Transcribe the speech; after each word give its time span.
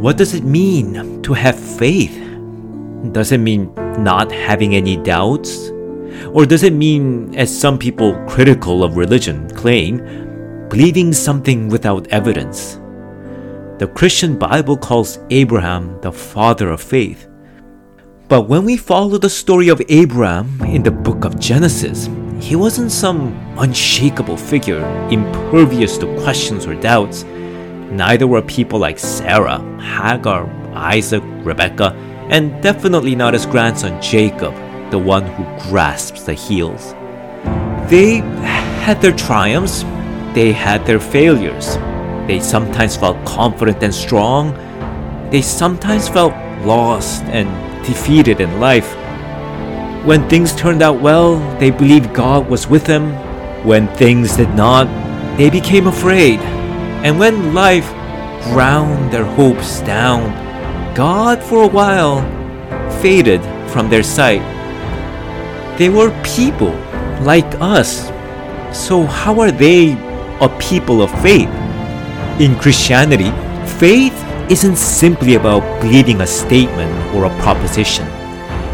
What 0.00 0.16
does 0.16 0.32
it 0.32 0.44
mean 0.44 1.20
to 1.24 1.34
have 1.34 1.60
faith? 1.60 2.16
Does 3.12 3.32
it 3.32 3.38
mean 3.38 3.74
not 4.02 4.32
having 4.32 4.74
any 4.74 4.96
doubts? 4.96 5.68
Or 6.32 6.46
does 6.46 6.62
it 6.62 6.72
mean, 6.72 7.34
as 7.36 7.54
some 7.54 7.76
people 7.78 8.14
critical 8.26 8.82
of 8.82 8.96
religion 8.96 9.50
claim, 9.50 9.98
believing 10.70 11.12
something 11.12 11.68
without 11.68 12.08
evidence? 12.08 12.80
The 13.76 13.92
Christian 13.94 14.38
Bible 14.38 14.78
calls 14.78 15.18
Abraham 15.28 16.00
the 16.00 16.12
father 16.12 16.70
of 16.70 16.80
faith. 16.80 17.28
But 18.26 18.48
when 18.48 18.64
we 18.64 18.78
follow 18.78 19.18
the 19.18 19.28
story 19.28 19.68
of 19.68 19.82
Abraham 19.90 20.62
in 20.62 20.82
the 20.82 20.90
book 20.90 21.26
of 21.26 21.38
Genesis, 21.38 22.08
he 22.40 22.56
wasn't 22.56 22.90
some 22.90 23.36
unshakable 23.58 24.38
figure, 24.38 24.82
impervious 25.10 25.98
to 25.98 26.06
questions 26.22 26.66
or 26.66 26.74
doubts. 26.74 27.26
Neither 27.90 28.26
were 28.28 28.42
people 28.42 28.78
like 28.78 28.98
Sarah, 29.00 29.58
Hagar, 29.80 30.48
Isaac, 30.74 31.22
Rebecca, 31.42 31.92
and 32.30 32.62
definitely 32.62 33.16
not 33.16 33.34
his 33.34 33.46
grandson 33.46 34.00
Jacob, 34.00 34.54
the 34.92 34.98
one 34.98 35.24
who 35.24 35.68
grasps 35.68 36.22
the 36.22 36.34
heels. 36.34 36.92
They 37.90 38.18
had 38.84 39.02
their 39.02 39.16
triumphs, 39.16 39.82
they 40.34 40.52
had 40.52 40.86
their 40.86 41.00
failures. 41.00 41.76
They 42.28 42.38
sometimes 42.38 42.96
felt 42.96 43.24
confident 43.26 43.82
and 43.82 43.92
strong. 43.92 44.54
They 45.32 45.42
sometimes 45.42 46.08
felt 46.08 46.32
lost 46.64 47.24
and 47.24 47.48
defeated 47.84 48.40
in 48.40 48.60
life. 48.60 48.94
When 50.06 50.28
things 50.28 50.54
turned 50.54 50.82
out 50.82 51.00
well, 51.00 51.40
they 51.58 51.72
believed 51.72 52.14
God 52.14 52.48
was 52.48 52.68
with 52.68 52.84
them. 52.84 53.12
When 53.66 53.88
things 53.96 54.36
did 54.36 54.50
not, 54.50 54.86
they 55.36 55.50
became 55.50 55.88
afraid. 55.88 56.38
And 57.02 57.18
when 57.18 57.54
life 57.54 57.88
ground 58.52 59.12
their 59.12 59.24
hopes 59.24 59.80
down, 59.80 60.28
God 60.94 61.42
for 61.42 61.62
a 61.62 61.68
while 61.68 62.20
faded 63.00 63.40
from 63.70 63.88
their 63.88 64.02
sight. 64.02 64.42
They 65.78 65.88
were 65.88 66.10
people 66.22 66.72
like 67.22 67.48
us. 67.60 68.12
So, 68.76 69.06
how 69.06 69.40
are 69.40 69.50
they 69.50 69.92
a 70.40 70.48
people 70.60 71.02
of 71.02 71.10
faith? 71.22 71.48
In 72.38 72.56
Christianity, 72.56 73.30
faith 73.78 74.14
isn't 74.50 74.76
simply 74.76 75.34
about 75.34 75.62
believing 75.80 76.20
a 76.20 76.26
statement 76.26 76.92
or 77.14 77.24
a 77.24 77.40
proposition. 77.40 78.06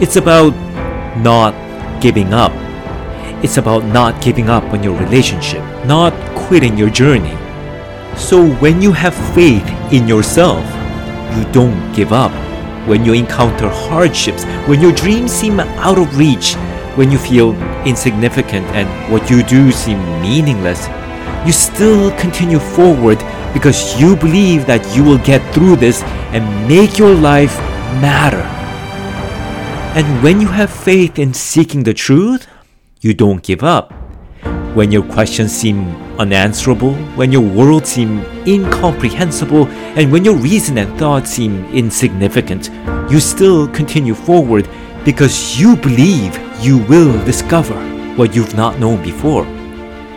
It's 0.00 0.16
about 0.16 0.52
not 1.16 1.54
giving 2.00 2.34
up. 2.34 2.52
It's 3.42 3.56
about 3.56 3.84
not 3.84 4.20
giving 4.20 4.50
up 4.50 4.64
on 4.72 4.82
your 4.82 4.98
relationship, 4.98 5.62
not 5.86 6.12
quitting 6.36 6.76
your 6.76 6.90
journey. 6.90 7.39
So 8.20 8.46
when 8.60 8.80
you 8.80 8.92
have 8.92 9.14
faith 9.34 9.66
in 9.92 10.06
yourself, 10.06 10.62
you 11.36 11.44
don't 11.52 11.92
give 11.92 12.12
up. 12.12 12.30
When 12.86 13.04
you 13.04 13.12
encounter 13.12 13.68
hardships, 13.68 14.44
when 14.68 14.80
your 14.80 14.92
dreams 14.92 15.32
seem 15.32 15.58
out 15.58 15.98
of 15.98 16.16
reach, 16.16 16.54
when 16.94 17.10
you 17.10 17.18
feel 17.18 17.54
insignificant 17.84 18.66
and 18.66 18.88
what 19.12 19.28
you 19.30 19.42
do 19.42 19.72
seem 19.72 19.98
meaningless, 20.22 20.86
you 21.44 21.52
still 21.52 22.16
continue 22.18 22.60
forward 22.60 23.18
because 23.52 24.00
you 24.00 24.14
believe 24.14 24.64
that 24.66 24.84
you 24.94 25.02
will 25.02 25.18
get 25.18 25.42
through 25.52 25.76
this 25.76 26.02
and 26.32 26.68
make 26.68 26.98
your 26.98 27.14
life 27.14 27.56
matter. 28.00 28.44
And 29.98 30.22
when 30.22 30.40
you 30.40 30.48
have 30.48 30.70
faith 30.70 31.18
in 31.18 31.34
seeking 31.34 31.82
the 31.82 31.94
truth, 31.94 32.46
you 33.00 33.12
don't 33.12 33.42
give 33.42 33.64
up. 33.64 33.99
When 34.74 34.92
your 34.92 35.02
questions 35.02 35.50
seem 35.50 35.96
unanswerable, 36.20 36.94
when 37.16 37.32
your 37.32 37.42
world 37.42 37.84
seems 37.84 38.24
incomprehensible, 38.46 39.66
and 39.66 40.12
when 40.12 40.24
your 40.24 40.36
reason 40.36 40.78
and 40.78 40.96
thoughts 40.96 41.30
seem 41.30 41.64
insignificant, 41.74 42.70
you 43.10 43.18
still 43.18 43.66
continue 43.66 44.14
forward 44.14 44.68
because 45.04 45.60
you 45.60 45.74
believe 45.74 46.38
you 46.62 46.78
will 46.84 47.12
discover 47.24 47.74
what 48.14 48.32
you've 48.32 48.54
not 48.54 48.78
known 48.78 49.02
before. 49.02 49.44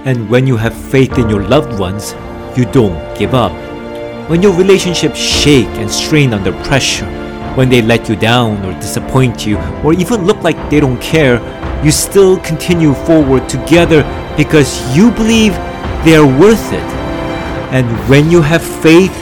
And 0.06 0.30
when 0.30 0.46
you 0.46 0.56
have 0.58 0.76
faith 0.76 1.18
in 1.18 1.30
your 1.30 1.42
loved 1.42 1.80
ones, 1.80 2.14
you 2.56 2.66
don't 2.66 3.18
give 3.18 3.34
up. 3.34 3.54
When 4.30 4.44
your 4.44 4.56
relationships 4.56 5.18
shake 5.18 5.74
and 5.82 5.90
strain 5.90 6.32
under 6.32 6.52
pressure, 6.66 7.08
when 7.56 7.70
they 7.70 7.82
let 7.82 8.08
you 8.08 8.16
down 8.16 8.64
or 8.64 8.74
disappoint 8.80 9.48
you, 9.48 9.58
or 9.84 9.94
even 9.94 10.26
look 10.26 10.44
like 10.44 10.70
they 10.70 10.80
don't 10.80 11.02
care, 11.02 11.42
you 11.84 11.92
still 11.92 12.38
continue 12.38 12.94
forward 12.94 13.50
together 13.50 14.04
because 14.38 14.96
you 14.96 15.12
believe 15.12 15.54
they 16.06 16.16
are 16.16 16.26
worth 16.26 16.74
it. 16.74 16.90
And 17.72 17.88
when 18.10 18.30
you 18.30 18.42
have 18.42 18.62
faith 18.62 19.16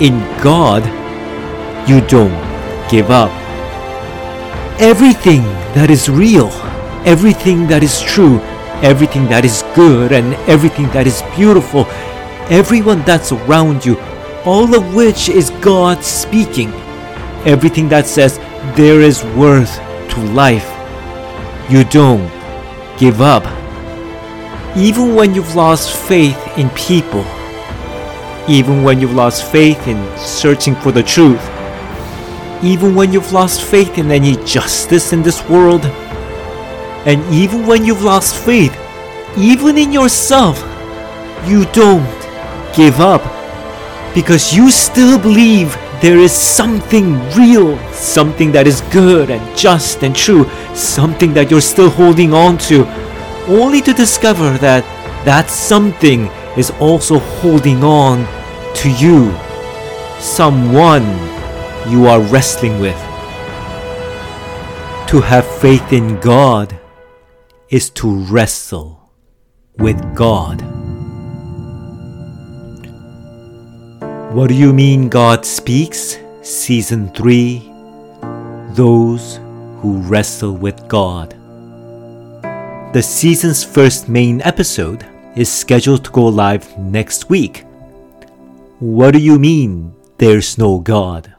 in 0.00 0.18
God, 0.42 0.82
you 1.88 2.00
don't 2.06 2.34
give 2.90 3.10
up. 3.10 3.30
Everything 4.80 5.42
that 5.74 5.90
is 5.90 6.08
real, 6.08 6.48
everything 7.04 7.66
that 7.66 7.82
is 7.82 8.00
true, 8.00 8.38
everything 8.82 9.26
that 9.26 9.44
is 9.44 9.62
good, 9.74 10.12
and 10.12 10.34
everything 10.48 10.86
that 10.88 11.06
is 11.06 11.22
beautiful, 11.36 11.86
everyone 12.48 13.02
that's 13.02 13.32
around 13.32 13.84
you, 13.84 13.98
all 14.44 14.74
of 14.74 14.94
which 14.94 15.28
is 15.28 15.50
God 15.60 16.02
speaking 16.02 16.72
everything 17.46 17.88
that 17.88 18.06
says 18.06 18.36
there 18.76 19.00
is 19.00 19.24
worth 19.36 19.74
to 20.10 20.20
life. 20.32 20.68
You 21.70 21.84
don't 21.84 22.28
give 22.98 23.20
up. 23.20 23.59
Even 24.76 25.16
when 25.16 25.34
you've 25.34 25.56
lost 25.56 25.96
faith 25.96 26.38
in 26.56 26.70
people, 26.70 27.24
even 28.48 28.84
when 28.84 29.00
you've 29.00 29.14
lost 29.14 29.50
faith 29.50 29.88
in 29.88 29.98
searching 30.16 30.76
for 30.76 30.92
the 30.92 31.02
truth, 31.02 31.42
even 32.62 32.94
when 32.94 33.12
you've 33.12 33.32
lost 33.32 33.62
faith 33.62 33.98
in 33.98 34.12
any 34.12 34.36
justice 34.44 35.12
in 35.12 35.22
this 35.22 35.42
world, 35.48 35.84
and 37.04 37.20
even 37.34 37.66
when 37.66 37.84
you've 37.84 38.02
lost 38.02 38.36
faith, 38.36 38.72
even 39.36 39.76
in 39.76 39.92
yourself, 39.92 40.58
you 41.48 41.64
don't 41.72 42.06
give 42.76 43.00
up 43.00 43.22
because 44.14 44.54
you 44.54 44.70
still 44.70 45.18
believe 45.18 45.74
there 46.00 46.18
is 46.18 46.32
something 46.32 47.18
real, 47.30 47.76
something 47.92 48.52
that 48.52 48.68
is 48.68 48.82
good 48.92 49.30
and 49.30 49.58
just 49.58 50.04
and 50.04 50.14
true, 50.14 50.48
something 50.74 51.34
that 51.34 51.50
you're 51.50 51.60
still 51.60 51.90
holding 51.90 52.32
on 52.32 52.56
to, 52.56 52.84
only 53.48 53.80
to 53.82 53.92
discover 53.92 54.56
that 54.58 54.84
that 55.24 55.50
something 55.50 56.26
is 56.56 56.70
also 56.80 57.18
holding 57.18 57.84
on 57.84 58.24
to 58.74 58.90
you, 58.90 59.32
someone 60.18 61.04
you 61.90 62.06
are 62.06 62.20
wrestling 62.20 62.80
with. 62.80 62.96
To 65.08 65.20
have 65.20 65.46
faith 65.60 65.92
in 65.92 66.18
God 66.20 66.78
is 67.68 67.90
to 67.90 68.08
wrestle 68.26 69.10
with 69.76 69.98
God. 70.14 70.62
What 74.32 74.48
do 74.48 74.54
you 74.54 74.72
mean 74.72 75.08
God 75.08 75.44
speaks? 75.44 76.18
Season 76.42 77.12
3 77.14 77.58
Those 78.74 79.40
Who 79.80 79.98
Wrestle 80.02 80.56
with 80.56 80.86
God. 80.88 81.39
The 82.92 83.02
season's 83.02 83.62
first 83.62 84.08
main 84.08 84.42
episode 84.42 85.06
is 85.36 85.48
scheduled 85.48 86.04
to 86.06 86.10
go 86.10 86.26
live 86.26 86.76
next 86.76 87.30
week. 87.30 87.64
What 88.80 89.12
do 89.12 89.20
you 89.20 89.38
mean 89.38 89.94
there's 90.18 90.58
no 90.58 90.80
God? 90.80 91.32